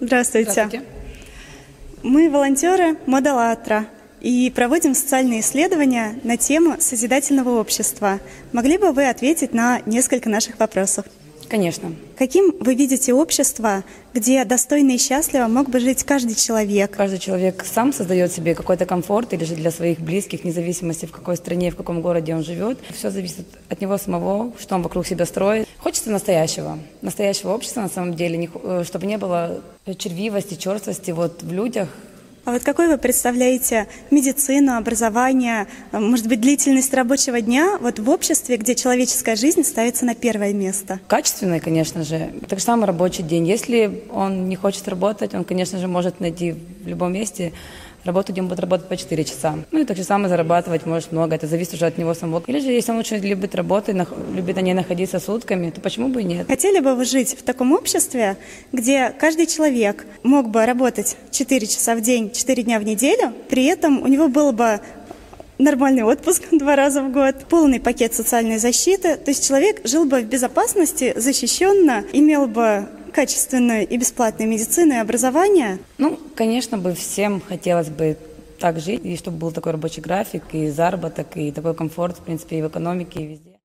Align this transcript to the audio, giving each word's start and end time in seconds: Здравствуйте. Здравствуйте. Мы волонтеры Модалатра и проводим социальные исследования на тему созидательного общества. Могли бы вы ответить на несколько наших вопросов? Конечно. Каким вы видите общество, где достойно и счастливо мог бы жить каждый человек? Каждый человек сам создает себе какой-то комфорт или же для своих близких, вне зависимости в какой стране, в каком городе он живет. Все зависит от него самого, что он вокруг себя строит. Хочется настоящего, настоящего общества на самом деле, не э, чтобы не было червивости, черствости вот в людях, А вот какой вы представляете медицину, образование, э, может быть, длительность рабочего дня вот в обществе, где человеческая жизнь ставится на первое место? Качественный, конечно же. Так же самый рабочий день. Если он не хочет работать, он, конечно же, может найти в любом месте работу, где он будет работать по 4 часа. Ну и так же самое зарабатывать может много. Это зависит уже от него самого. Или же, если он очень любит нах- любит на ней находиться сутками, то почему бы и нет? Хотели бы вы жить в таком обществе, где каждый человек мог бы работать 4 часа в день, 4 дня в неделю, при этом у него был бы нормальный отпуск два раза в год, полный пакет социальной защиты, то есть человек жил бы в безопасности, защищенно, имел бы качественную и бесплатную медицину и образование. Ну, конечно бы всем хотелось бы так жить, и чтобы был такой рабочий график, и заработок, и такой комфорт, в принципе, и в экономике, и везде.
Здравствуйте. 0.00 0.50
Здравствуйте. 0.50 0.84
Мы 2.02 2.30
волонтеры 2.30 2.96
Модалатра 3.06 3.86
и 4.20 4.52
проводим 4.54 4.94
социальные 4.94 5.40
исследования 5.40 6.18
на 6.24 6.36
тему 6.36 6.76
созидательного 6.78 7.58
общества. 7.60 8.20
Могли 8.52 8.78
бы 8.78 8.92
вы 8.92 9.08
ответить 9.08 9.52
на 9.52 9.80
несколько 9.86 10.28
наших 10.28 10.58
вопросов? 10.58 11.06
Конечно. 11.50 11.92
Каким 12.16 12.54
вы 12.60 12.76
видите 12.76 13.12
общество, 13.12 13.82
где 14.14 14.44
достойно 14.44 14.92
и 14.92 14.98
счастливо 14.98 15.48
мог 15.48 15.68
бы 15.68 15.80
жить 15.80 16.04
каждый 16.04 16.36
человек? 16.36 16.92
Каждый 16.92 17.18
человек 17.18 17.64
сам 17.66 17.92
создает 17.92 18.32
себе 18.32 18.54
какой-то 18.54 18.86
комфорт 18.86 19.32
или 19.32 19.42
же 19.42 19.56
для 19.56 19.72
своих 19.72 19.98
близких, 19.98 20.44
вне 20.44 20.52
зависимости 20.52 21.06
в 21.06 21.10
какой 21.10 21.36
стране, 21.36 21.72
в 21.72 21.76
каком 21.76 22.02
городе 22.02 22.36
он 22.36 22.44
живет. 22.44 22.78
Все 22.94 23.10
зависит 23.10 23.46
от 23.68 23.80
него 23.80 23.98
самого, 23.98 24.52
что 24.60 24.76
он 24.76 24.82
вокруг 24.82 25.04
себя 25.04 25.26
строит. 25.26 25.66
Хочется 26.00 26.12
настоящего, 26.12 26.78
настоящего 27.02 27.50
общества 27.50 27.82
на 27.82 27.90
самом 27.90 28.14
деле, 28.14 28.38
не 28.38 28.48
э, 28.54 28.84
чтобы 28.86 29.04
не 29.04 29.18
было 29.18 29.60
червивости, 29.98 30.54
черствости 30.54 31.10
вот 31.10 31.42
в 31.42 31.52
людях, 31.52 31.90
А 32.46 32.52
вот 32.52 32.62
какой 32.62 32.88
вы 32.88 32.96
представляете 32.96 33.86
медицину, 34.10 34.78
образование, 34.78 35.66
э, 35.92 35.98
может 35.98 36.26
быть, 36.26 36.40
длительность 36.40 36.94
рабочего 36.94 37.42
дня 37.42 37.76
вот 37.82 37.98
в 37.98 38.08
обществе, 38.08 38.56
где 38.56 38.74
человеческая 38.74 39.36
жизнь 39.36 39.62
ставится 39.62 40.06
на 40.06 40.14
первое 40.14 40.54
место? 40.54 41.00
Качественный, 41.06 41.60
конечно 41.60 42.02
же. 42.02 42.32
Так 42.48 42.60
же 42.60 42.64
самый 42.64 42.86
рабочий 42.86 43.22
день. 43.22 43.46
Если 43.46 44.04
он 44.10 44.48
не 44.48 44.56
хочет 44.56 44.88
работать, 44.88 45.34
он, 45.34 45.44
конечно 45.44 45.78
же, 45.78 45.86
может 45.86 46.18
найти 46.18 46.52
в 46.52 46.88
любом 46.88 47.12
месте 47.12 47.52
работу, 48.04 48.32
где 48.32 48.40
он 48.40 48.48
будет 48.48 48.60
работать 48.60 48.88
по 48.88 48.96
4 48.96 49.24
часа. 49.24 49.54
Ну 49.70 49.80
и 49.80 49.84
так 49.84 49.96
же 49.96 50.04
самое 50.04 50.28
зарабатывать 50.28 50.86
может 50.86 51.12
много. 51.12 51.34
Это 51.34 51.46
зависит 51.46 51.74
уже 51.74 51.86
от 51.86 51.98
него 51.98 52.14
самого. 52.14 52.42
Или 52.46 52.60
же, 52.60 52.70
если 52.70 52.92
он 52.92 52.98
очень 52.98 53.16
любит 53.18 53.54
нах- 53.54 54.34
любит 54.34 54.56
на 54.56 54.60
ней 54.60 54.74
находиться 54.74 55.20
сутками, 55.20 55.70
то 55.70 55.80
почему 55.80 56.08
бы 56.08 56.22
и 56.22 56.24
нет? 56.24 56.46
Хотели 56.46 56.80
бы 56.80 56.94
вы 56.94 57.04
жить 57.04 57.36
в 57.38 57.42
таком 57.42 57.72
обществе, 57.72 58.36
где 58.72 59.10
каждый 59.10 59.46
человек 59.46 60.06
мог 60.22 60.48
бы 60.48 60.64
работать 60.66 61.16
4 61.30 61.66
часа 61.66 61.94
в 61.94 62.00
день, 62.00 62.30
4 62.30 62.62
дня 62.62 62.78
в 62.78 62.84
неделю, 62.84 63.32
при 63.48 63.64
этом 63.64 64.02
у 64.02 64.06
него 64.06 64.28
был 64.28 64.52
бы 64.52 64.80
нормальный 65.58 66.02
отпуск 66.02 66.44
два 66.52 66.76
раза 66.76 67.02
в 67.02 67.12
год, 67.12 67.36
полный 67.48 67.80
пакет 67.80 68.14
социальной 68.14 68.58
защиты, 68.58 69.16
то 69.16 69.30
есть 69.30 69.46
человек 69.46 69.86
жил 69.86 70.04
бы 70.06 70.20
в 70.20 70.24
безопасности, 70.24 71.12
защищенно, 71.16 72.04
имел 72.12 72.46
бы 72.46 72.88
качественную 73.10 73.86
и 73.86 73.96
бесплатную 73.96 74.48
медицину 74.48 74.94
и 74.94 74.98
образование. 74.98 75.78
Ну, 75.98 76.18
конечно 76.34 76.78
бы 76.78 76.94
всем 76.94 77.40
хотелось 77.40 77.88
бы 77.88 78.16
так 78.58 78.78
жить, 78.78 79.04
и 79.04 79.16
чтобы 79.16 79.38
был 79.38 79.52
такой 79.52 79.72
рабочий 79.72 80.02
график, 80.02 80.42
и 80.52 80.68
заработок, 80.68 81.36
и 81.36 81.50
такой 81.50 81.74
комфорт, 81.74 82.18
в 82.18 82.22
принципе, 82.22 82.58
и 82.58 82.62
в 82.62 82.68
экономике, 82.68 83.20
и 83.20 83.26
везде. 83.26 83.59